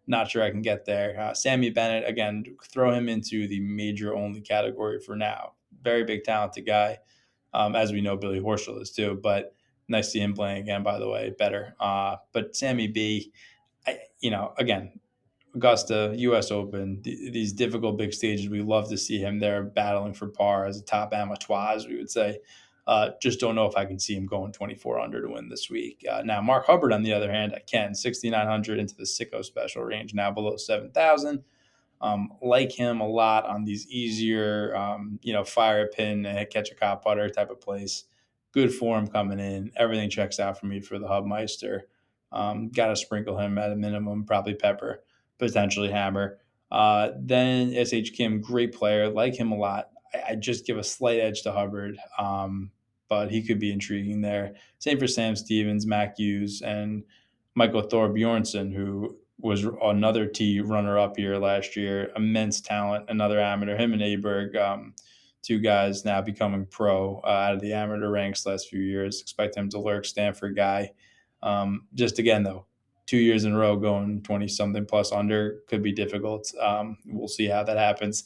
[0.08, 1.20] Not sure I can get there.
[1.20, 5.54] Uh, Sammy Bennett, again, throw him into the major only category for now.
[5.84, 7.00] Very big, talented guy,
[7.54, 9.20] um, as we know Billy Horschel is too.
[9.22, 9.56] But
[9.90, 11.76] nice to see him playing again, by the way, better.
[11.80, 13.34] Uh, but Sammy B,
[13.86, 15.00] I, you know, again,
[15.56, 16.52] Augusta, U.S.
[16.52, 18.50] Open, th- these difficult big stages.
[18.50, 21.98] We love to see him there battling for par as a top amateur, as we
[21.98, 22.40] would say.
[22.88, 25.70] Uh, just don't know if I can see him going 24 under to win this
[25.70, 26.06] week.
[26.10, 29.84] Uh, now, Mark Hubbard, on the other hand, I can 6,900 into the Sicko special
[29.84, 31.44] range, now below 7,000.
[32.02, 36.50] Um, like him a lot on these easier, um, you know, fire a pin, and
[36.50, 38.04] catch a cop putter type of place.
[38.52, 39.72] Good form coming in.
[39.76, 41.82] Everything checks out for me for the Hubmeister.
[42.32, 45.04] Um, Got to sprinkle him at a minimum, probably pepper,
[45.38, 46.40] potentially hammer.
[46.72, 49.90] Uh, then SH Kim, great player, like him a lot.
[50.14, 52.72] I, I just give a slight edge to Hubbard, um,
[53.08, 54.56] but he could be intriguing there.
[54.80, 57.04] Same for Sam Stevens, Mac Hughes, and
[57.56, 62.12] Michael Thorbjornsen, who was another T runner up here last year.
[62.16, 63.78] Immense talent, another amateur.
[63.78, 64.94] Him and Aberg, um,
[65.44, 69.22] two guys now becoming pro uh, out of the amateur ranks last few years.
[69.22, 70.92] Expect him to lurk Stanford guy.
[71.44, 72.66] Um, just again though,
[73.06, 76.52] two years in a row going 20 something plus under could be difficult.
[76.60, 78.26] Um, we'll see how that happens.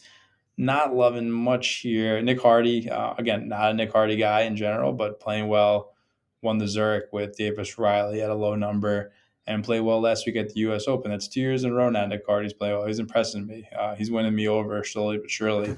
[0.57, 2.21] Not loving much here.
[2.21, 5.93] Nick Hardy, uh, again, not a Nick Hardy guy in general, but playing well.
[6.41, 9.11] Won the Zurich with Davis Riley at a low number
[9.49, 10.87] and played well last week at the U.S.
[10.87, 11.11] Open.
[11.11, 12.05] That's two years in a row now.
[12.05, 12.85] Nick Hardy's playing well.
[12.85, 13.67] He's impressing me.
[13.77, 15.77] Uh, he's winning me over slowly but surely.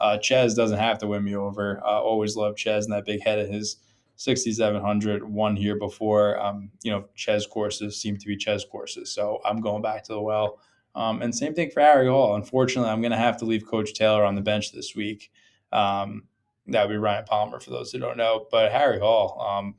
[0.00, 1.80] Uh, Chez doesn't have to win me over.
[1.84, 3.76] Uh, always loved Chez and that big head of his.
[4.16, 6.40] 6,700 one here before.
[6.40, 9.12] Um, you know, Chez courses seem to be Chez courses.
[9.12, 10.60] So I'm going back to the well.
[10.94, 12.36] Um, and same thing for Harry Hall.
[12.36, 15.30] Unfortunately, I'm going to have to leave Coach Taylor on the bench this week.
[15.72, 16.24] Um,
[16.66, 18.46] that would be Ryan Palmer for those who don't know.
[18.50, 19.74] But Harry Hall, um,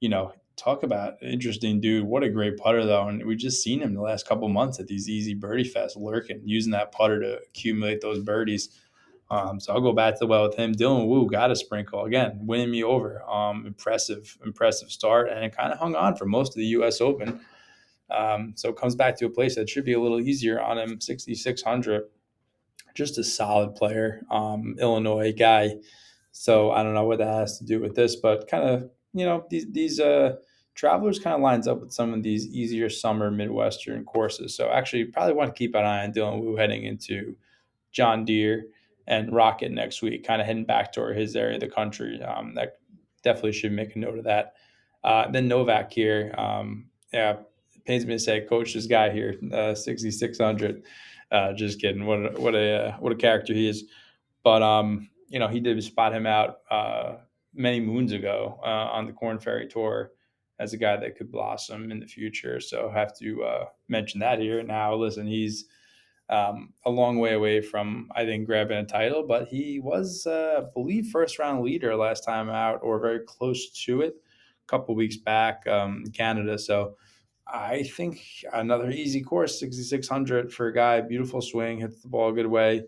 [0.00, 2.04] you know, talk about interesting dude.
[2.04, 4.86] What a great putter though, and we've just seen him the last couple months at
[4.86, 8.68] these easy birdie fests, lurking, using that putter to accumulate those birdies.
[9.32, 10.74] Um, so I'll go back to the well with him.
[10.74, 13.22] Dylan Wu got a sprinkle again, winning me over.
[13.22, 17.00] Um, impressive, impressive start, and it kind of hung on for most of the U.S.
[17.00, 17.40] Open.
[18.10, 20.78] Um, so it comes back to a place that should be a little easier on
[20.78, 21.00] him.
[21.00, 22.02] 6,600,
[22.94, 25.76] just a solid player, um, Illinois guy.
[26.32, 29.24] So I don't know what that has to do with this, but kind of you
[29.24, 30.36] know these these uh,
[30.74, 34.54] travelers kind of lines up with some of these easier summer Midwestern courses.
[34.54, 37.34] So actually, probably want to keep an eye on Dylan Wu heading into
[37.92, 38.66] John Deere
[39.06, 42.22] and Rocket next week, kind of heading back toward his area of the country.
[42.22, 42.78] Um, that
[43.22, 44.54] definitely should make a note of that.
[45.02, 46.34] Uh, then Novak here.
[46.38, 47.36] Um, yeah,
[47.84, 50.82] pains me to say, coach this guy here, uh, 6,600.
[51.30, 52.06] Uh, just kidding.
[52.06, 53.84] What a, what a uh, what a character he is.
[54.44, 57.14] But um, you know, he did spot him out uh,
[57.54, 60.12] many moons ago uh, on the Corn Ferry Tour
[60.58, 62.60] as a guy that could blossom in the future.
[62.60, 64.62] So have to uh, mention that here.
[64.62, 65.64] Now, listen, he's
[66.28, 70.62] um, a long way away from, I think, grabbing a title, but he was, uh,
[70.62, 74.94] I believe, first round leader last time out or very close to it a couple
[74.94, 76.58] weeks back um, in Canada.
[76.58, 76.96] So
[77.46, 82.32] I think another easy course, 6,600 for a guy, beautiful swing, hits the ball a
[82.32, 82.84] good way.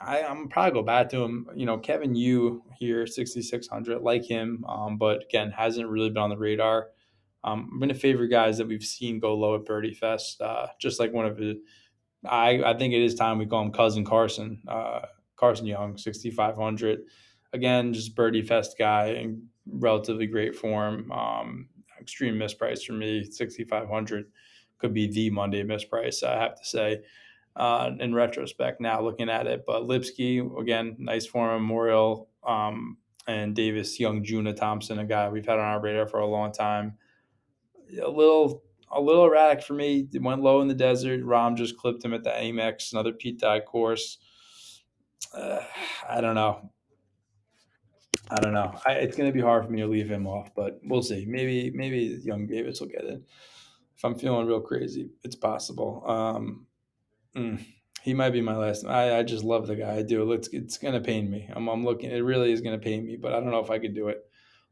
[0.00, 1.48] I, am probably go back to him.
[1.54, 6.30] You know, Kevin Yu here, 6,600, like him, um, but again, hasn't really been on
[6.30, 6.88] the radar.
[7.44, 10.66] Um, I'm going to favor guys that we've seen go low at Birdie Fest, uh,
[10.80, 11.60] just like one of the
[12.24, 15.00] I, I think it is time we call him cousin Carson, uh,
[15.36, 17.00] Carson Young, 6,500.
[17.52, 21.10] Again, just birdie fest guy in relatively great form.
[21.12, 21.68] Um,
[22.00, 24.26] extreme misprice for me, 6,500
[24.78, 27.02] could be the Monday misprice, I have to say.
[27.54, 33.54] Uh, in retrospect, now looking at it, but Lipsky again, nice form, Memorial, um, and
[33.54, 36.98] Davis Young, Juna Thompson, a guy we've had on our radar for a long time.
[38.00, 40.08] A little a little erratic for me.
[40.12, 41.24] It went low in the desert.
[41.24, 44.18] Rahm just clipped him at the Amex, another Pete Dye course.
[45.34, 45.60] Uh,
[46.08, 46.70] I don't know.
[48.30, 48.74] I don't know.
[48.86, 51.26] I, it's going to be hard for me to leave him off, but we'll see.
[51.28, 53.22] Maybe maybe young Davis will get it.
[53.96, 56.02] If I'm feeling real crazy, it's possible.
[56.06, 56.66] Um,
[57.36, 57.64] mm,
[58.02, 58.84] he might be my last.
[58.84, 59.96] I, I just love the guy.
[59.96, 60.32] I do.
[60.32, 61.48] It's it's going to pain me.
[61.54, 62.10] I'm, I'm looking.
[62.10, 64.08] It really is going to pain me, but I don't know if I could do
[64.08, 64.24] it.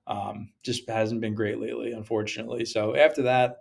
[0.07, 2.64] Um, just hasn't been great lately, unfortunately.
[2.64, 3.59] So after that,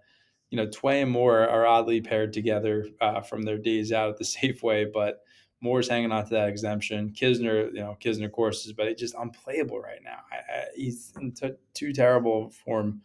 [0.54, 4.18] you know, Tway and Moore are oddly paired together uh, from their days out at
[4.18, 5.24] the Safeway, but
[5.62, 7.10] Moore's hanging on to that exemption.
[7.10, 10.20] Kisner, you know, Kisner courses, but it's just unplayable right now.
[10.32, 13.02] I, I, he's in t- too terrible form.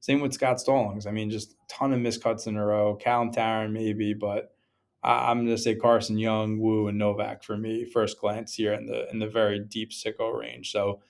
[0.00, 1.06] Same with Scott Stallings.
[1.06, 2.96] I mean, just a ton of miscuts in a row.
[2.96, 4.52] Callum Tarren maybe, but
[5.02, 8.74] I, am going to say Carson Young, Wu, and Novak for me first glance here
[8.74, 10.70] in the in the very deep sicko range.
[10.70, 11.00] So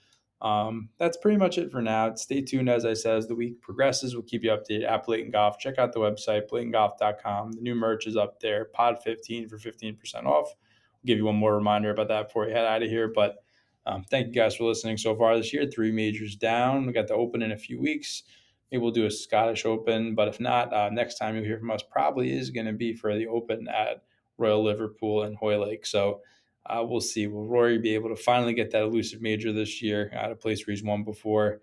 [0.42, 2.14] um, that's pretty much it for now.
[2.14, 4.14] Stay tuned, as I said, as the week progresses.
[4.14, 5.58] We'll keep you updated at Blatant Golf.
[5.58, 7.52] Check out the website, blatantgolf.com.
[7.52, 10.48] The new merch is up there, pod 15 for 15% off.
[10.48, 13.08] I'll give you one more reminder about that before you head out of here.
[13.08, 13.36] But
[13.84, 15.66] um, thank you guys for listening so far this year.
[15.66, 16.86] Three majors down.
[16.86, 18.22] We got the open in a few weeks.
[18.70, 20.14] maybe we'll do a Scottish Open.
[20.14, 22.94] But if not, uh, next time you'll hear from us probably is going to be
[22.94, 24.02] for the Open at
[24.38, 25.84] Royal Liverpool and Hoylake.
[25.84, 26.22] So
[26.66, 27.26] uh, we'll see.
[27.26, 30.66] Will Rory be able to finally get that elusive major this year at a place
[30.66, 31.60] where he's won before?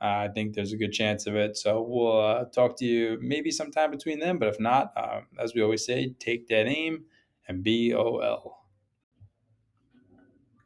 [0.00, 1.56] Uh, I think there's a good chance of it.
[1.56, 4.38] So we'll uh, talk to you maybe sometime between them.
[4.38, 7.04] But if not, um, as we always say, take that aim
[7.48, 8.58] and BOL.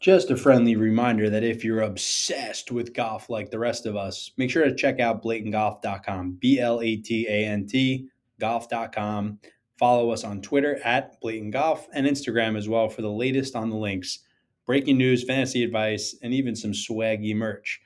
[0.00, 4.30] Just a friendly reminder that if you're obsessed with golf like the rest of us,
[4.36, 8.08] make sure to check out blatantgolf.com, B L A T A N T,
[8.40, 9.40] golf.com.
[9.78, 13.70] Follow us on Twitter at Blatant Golf and Instagram as well for the latest on
[13.70, 14.20] the links,
[14.66, 17.80] breaking news, fantasy advice, and even some swaggy merch.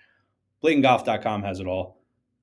[0.64, 1.99] BlatantGolf.com has it all.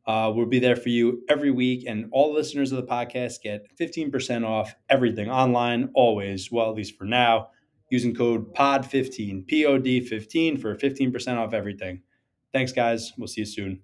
[0.05, 3.67] Uh, we'll be there for you every week, and all listeners of the podcast get
[3.77, 7.49] 15% off everything online, always, well, at least for now
[7.89, 12.01] using code POD15, P O D 15 for 15% off everything.
[12.53, 13.13] Thanks, guys.
[13.17, 13.81] We'll see you soon.